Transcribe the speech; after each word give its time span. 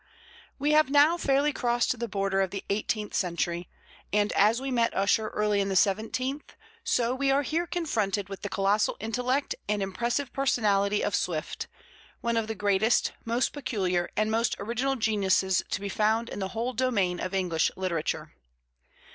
We 0.57 0.71
have 0.71 0.89
now 0.89 1.15
fairly 1.15 1.53
crossed 1.53 1.99
the 1.99 2.07
border 2.07 2.41
of 2.41 2.49
the 2.49 2.65
eighteenth 2.71 3.13
century, 3.13 3.69
and, 4.11 4.31
as 4.33 4.59
we 4.59 4.71
met 4.71 4.97
Ussher 4.97 5.27
early 5.27 5.61
in 5.61 5.69
the 5.69 5.75
seventeenth, 5.75 6.55
so 6.83 7.13
we 7.13 7.29
are 7.29 7.43
here 7.43 7.67
confronted 7.67 8.27
with 8.27 8.41
the 8.41 8.49
colossal 8.49 8.97
intellect 8.99 9.53
and 9.69 9.83
impressive 9.83 10.33
personality 10.33 11.03
of 11.03 11.13
Swift, 11.13 11.67
one 12.19 12.35
of 12.35 12.47
the 12.47 12.55
greatest, 12.55 13.11
most 13.25 13.53
peculiar, 13.53 14.09
and 14.17 14.31
most 14.31 14.55
original 14.57 14.95
geniuses 14.95 15.61
to 15.69 15.79
be 15.79 15.87
found 15.87 16.29
in 16.29 16.39
the 16.39 16.47
whole 16.57 16.73
domain 16.73 17.19
of 17.19 17.35
English 17.35 17.69
literature. 17.77 18.33